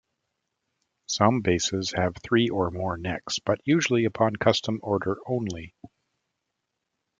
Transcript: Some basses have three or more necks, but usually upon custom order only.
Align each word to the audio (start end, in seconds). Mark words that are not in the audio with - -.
Some 1.05 1.41
basses 1.41 1.93
have 1.95 2.15
three 2.23 2.49
or 2.49 2.71
more 2.71 2.97
necks, 2.97 3.37
but 3.37 3.59
usually 3.65 4.05
upon 4.05 4.35
custom 4.37 4.79
order 4.81 5.17
only. 5.27 5.75